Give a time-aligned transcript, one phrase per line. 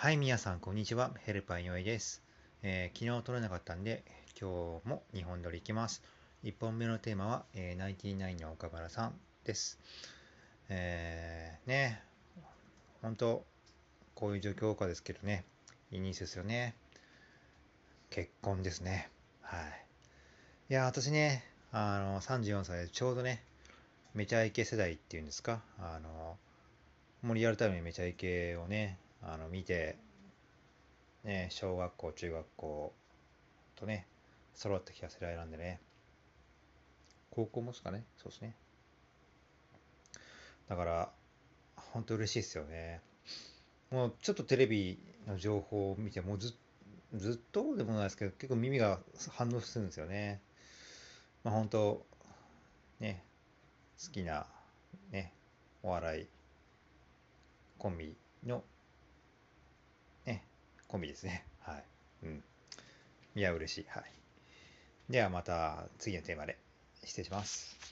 [0.00, 1.10] はい、皆さん、こんにちは。
[1.24, 2.22] ヘルパー井上です、
[2.62, 4.04] えー昨日撮れなかったんで、
[4.40, 6.04] 今日も2本撮りいきます。
[6.44, 9.76] 1本目のテーマは、えー、ナインティナインの岡村さんです。
[10.68, 12.00] えー、ね、
[13.02, 13.44] 本当
[14.14, 15.44] こういう状況下ですけどね、
[15.90, 16.76] いいニュースですよね。
[18.10, 19.10] 結婚ですね。
[19.40, 19.60] はい。
[20.70, 23.42] いや、私ね、あの、34歳でちょうどね、
[24.14, 26.38] めちゃイケ世代っていうんですか、あの、
[27.22, 29.96] もうリアルタイムにめちゃイケをね、あの見て、
[31.24, 32.92] ね、小学校、中学校
[33.76, 34.06] とね、
[34.54, 35.80] 揃ってきた世代なんでね、
[37.30, 38.54] 高校もですかね、そうですね。
[40.68, 41.10] だから、
[41.76, 43.00] 本当嬉しいですよね。
[43.90, 46.54] もうちょっとテレビの情報を見て、もうず
[47.14, 50.40] ずっとでもないですけど、結構耳が反応するんですよね。
[51.42, 52.06] まあ本当、
[53.00, 53.22] ね、
[54.04, 54.46] 好きな、
[55.10, 55.32] ね、
[55.82, 56.26] お笑い
[57.78, 58.62] コンビの、
[60.88, 61.44] ね、コンビですね。
[61.60, 61.84] はい。
[62.24, 62.44] うん。
[63.34, 63.86] いや、嬉しい。
[63.88, 64.04] はい。
[65.12, 66.58] ではまた次のテーマで
[67.04, 67.88] 失礼します。